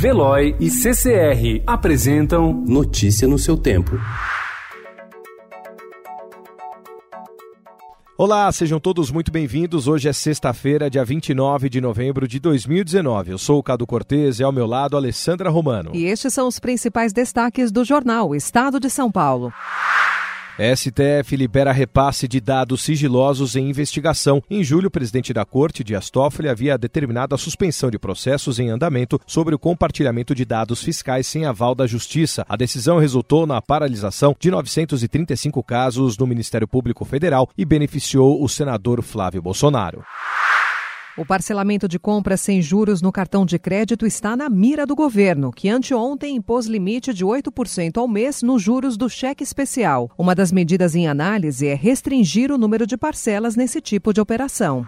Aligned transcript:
Veloy 0.00 0.56
e 0.58 0.70
CCR 0.70 1.62
apresentam 1.66 2.54
Notícia 2.54 3.28
no 3.28 3.38
seu 3.38 3.54
tempo. 3.54 4.00
Olá, 8.16 8.50
sejam 8.50 8.80
todos 8.80 9.10
muito 9.10 9.30
bem-vindos. 9.30 9.86
Hoje 9.86 10.08
é 10.08 10.12
sexta-feira, 10.14 10.88
dia 10.88 11.04
29 11.04 11.68
de 11.68 11.82
novembro 11.82 12.26
de 12.26 12.40
2019. 12.40 13.32
Eu 13.32 13.36
sou 13.36 13.58
o 13.58 13.62
Cado 13.62 13.86
Cortez 13.86 14.40
e 14.40 14.42
ao 14.42 14.50
meu 14.50 14.66
lado 14.66 14.96
Alessandra 14.96 15.50
Romano. 15.50 15.90
E 15.92 16.06
estes 16.06 16.32
são 16.32 16.48
os 16.48 16.58
principais 16.58 17.12
destaques 17.12 17.70
do 17.70 17.84
jornal 17.84 18.34
Estado 18.34 18.80
de 18.80 18.88
São 18.88 19.12
Paulo. 19.12 19.52
STF 20.60 21.36
libera 21.36 21.72
repasse 21.72 22.28
de 22.28 22.38
dados 22.38 22.82
sigilosos 22.82 23.56
em 23.56 23.70
investigação. 23.70 24.42
Em 24.50 24.62
julho, 24.62 24.88
o 24.88 24.90
presidente 24.90 25.32
da 25.32 25.44
Corte, 25.44 25.82
Dias 25.82 26.10
Toffoli, 26.10 26.50
havia 26.50 26.76
determinado 26.76 27.34
a 27.34 27.38
suspensão 27.38 27.90
de 27.90 27.98
processos 27.98 28.58
em 28.58 28.68
andamento 28.68 29.18
sobre 29.26 29.54
o 29.54 29.58
compartilhamento 29.58 30.34
de 30.34 30.44
dados 30.44 30.82
fiscais 30.82 31.26
sem 31.26 31.46
aval 31.46 31.74
da 31.74 31.86
Justiça. 31.86 32.44
A 32.46 32.56
decisão 32.56 32.98
resultou 32.98 33.46
na 33.46 33.62
paralisação 33.62 34.36
de 34.38 34.50
935 34.50 35.62
casos 35.62 36.18
no 36.18 36.26
Ministério 36.26 36.68
Público 36.68 37.06
Federal 37.06 37.48
e 37.56 37.64
beneficiou 37.64 38.42
o 38.44 38.48
senador 38.48 39.02
Flávio 39.02 39.40
Bolsonaro. 39.40 40.04
O 41.18 41.24
parcelamento 41.26 41.88
de 41.88 41.98
compras 41.98 42.40
sem 42.40 42.62
juros 42.62 43.02
no 43.02 43.10
cartão 43.10 43.44
de 43.44 43.58
crédito 43.58 44.06
está 44.06 44.36
na 44.36 44.48
mira 44.48 44.86
do 44.86 44.94
governo, 44.94 45.50
que 45.50 45.68
anteontem 45.68 46.36
impôs 46.36 46.66
limite 46.66 47.12
de 47.12 47.24
8% 47.24 47.98
ao 47.98 48.06
mês 48.06 48.42
nos 48.42 48.62
juros 48.62 48.96
do 48.96 49.08
cheque 49.08 49.42
especial. 49.42 50.10
Uma 50.16 50.34
das 50.36 50.52
medidas 50.52 50.94
em 50.94 51.08
análise 51.08 51.66
é 51.66 51.74
restringir 51.74 52.52
o 52.52 52.58
número 52.58 52.86
de 52.86 52.96
parcelas 52.96 53.56
nesse 53.56 53.80
tipo 53.80 54.12
de 54.12 54.20
operação. 54.20 54.86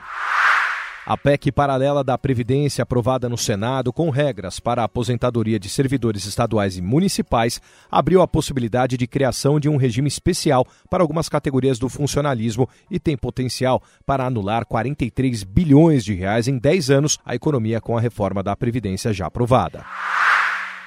A 1.04 1.16
PEC 1.16 1.50
paralela 1.50 2.04
da 2.04 2.16
Previdência, 2.16 2.82
aprovada 2.82 3.28
no 3.28 3.36
Senado 3.36 3.92
com 3.92 4.08
regras 4.08 4.60
para 4.60 4.82
a 4.82 4.84
aposentadoria 4.84 5.58
de 5.58 5.68
servidores 5.68 6.26
estaduais 6.26 6.76
e 6.76 6.80
municipais, 6.80 7.60
abriu 7.90 8.22
a 8.22 8.28
possibilidade 8.28 8.96
de 8.96 9.08
criação 9.08 9.58
de 9.58 9.68
um 9.68 9.76
regime 9.76 10.06
especial 10.06 10.64
para 10.88 11.02
algumas 11.02 11.28
categorias 11.28 11.76
do 11.76 11.88
funcionalismo 11.88 12.68
e 12.88 13.00
tem 13.00 13.16
potencial 13.16 13.82
para 14.06 14.24
anular 14.24 14.64
43 14.64 15.42
bilhões 15.42 16.04
de 16.04 16.14
reais 16.14 16.46
em 16.46 16.56
10 16.56 16.90
anos 16.90 17.18
a 17.26 17.34
economia 17.34 17.80
com 17.80 17.98
a 17.98 18.00
reforma 18.00 18.40
da 18.40 18.54
Previdência 18.54 19.12
já 19.12 19.26
aprovada. 19.26 19.84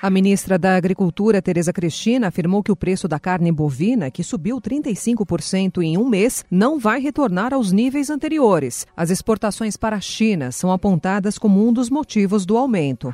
A 0.02 0.10
ministra 0.10 0.60
da 0.60 0.76
Agricultura, 0.76 1.42
Tereza 1.42 1.72
Cristina, 1.72 2.28
afirmou 2.28 2.62
que 2.62 2.72
o 2.72 2.76
preço 2.76 3.08
da 3.08 3.20
carne 3.20 3.52
bovina, 3.52 4.12
que 4.12 4.24
subiu 4.24 4.60
35% 4.62 5.82
em 5.82 5.98
um 5.98 6.08
mês, 6.08 6.44
não 6.52 6.78
vai 6.78 7.00
retornar 7.00 7.54
aos 7.54 7.72
níveis 7.72 8.10
anteriores. 8.10 8.86
As 8.96 9.10
exportações 9.10 9.78
para 9.78 9.96
a 9.96 10.02
China 10.02 10.52
são 10.52 10.72
apontadas 10.72 11.38
como 11.38 11.66
um 11.66 11.72
dos 11.74 11.90
motivos 11.90 12.46
do 12.46 12.58
aumento. 12.58 13.14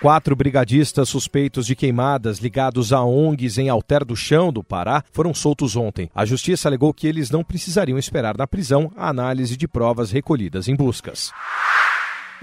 Quatro 0.00 0.34
brigadistas 0.34 1.10
suspeitos 1.10 1.66
de 1.66 1.76
queimadas 1.76 2.38
ligados 2.38 2.90
a 2.90 3.04
ONGs 3.04 3.58
em 3.58 3.68
Alter 3.68 4.02
do 4.02 4.16
Chão, 4.16 4.50
do 4.50 4.64
Pará, 4.64 5.04
foram 5.12 5.34
soltos 5.34 5.76
ontem. 5.76 6.10
A 6.14 6.24
justiça 6.24 6.68
alegou 6.68 6.94
que 6.94 7.06
eles 7.06 7.30
não 7.30 7.44
precisariam 7.44 7.98
esperar 7.98 8.34
na 8.36 8.46
prisão 8.46 8.90
a 8.96 9.10
análise 9.10 9.58
de 9.58 9.68
provas 9.68 10.10
recolhidas 10.10 10.68
em 10.68 10.74
buscas. 10.74 11.30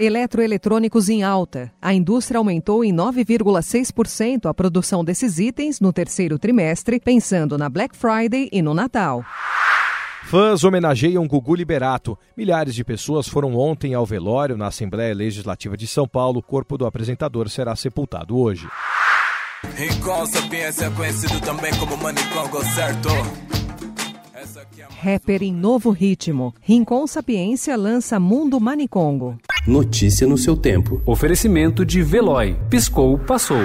Eletroeletrônicos 0.00 1.08
em 1.08 1.24
alta. 1.24 1.72
A 1.82 1.92
indústria 1.92 2.38
aumentou 2.38 2.84
em 2.84 2.94
9,6% 2.94 4.48
a 4.48 4.54
produção 4.54 5.04
desses 5.04 5.40
itens 5.40 5.80
no 5.80 5.92
terceiro 5.92 6.38
trimestre, 6.38 7.00
pensando 7.00 7.58
na 7.58 7.68
Black 7.68 7.96
Friday 7.96 8.48
e 8.52 8.62
no 8.62 8.74
Natal. 8.74 9.24
Fãs 10.26 10.62
homenageiam 10.62 11.26
Gugu 11.26 11.54
Liberato. 11.54 12.16
Milhares 12.36 12.74
de 12.74 12.84
pessoas 12.84 13.26
foram 13.26 13.56
ontem 13.56 13.94
ao 13.94 14.06
velório 14.06 14.56
na 14.56 14.68
Assembleia 14.68 15.14
Legislativa 15.14 15.76
de 15.76 15.86
São 15.86 16.06
Paulo. 16.06 16.38
O 16.38 16.42
corpo 16.42 16.78
do 16.78 16.86
apresentador 16.86 17.48
será 17.48 17.74
sepultado 17.74 18.38
hoje. 18.38 18.68
Rincon 19.74 20.26
Sapiência 20.26 20.84
é 20.84 20.90
conhecido 20.90 21.40
também 21.40 21.74
como 21.76 21.96
Manicongo, 21.96 22.64
certo? 22.66 23.08
Rapper 25.02 25.42
em 25.42 25.52
novo 25.52 25.90
ritmo. 25.90 26.54
Rincon 26.60 27.06
Sapiência 27.06 27.76
lança 27.76 28.20
Mundo 28.20 28.60
Manicongo. 28.60 29.36
Notícia 29.68 30.26
no 30.26 30.38
seu 30.38 30.56
tempo. 30.56 31.02
Oferecimento 31.04 31.84
de 31.84 32.00
Veloy. 32.00 32.56
Piscou, 32.70 33.18
passou. 33.18 33.60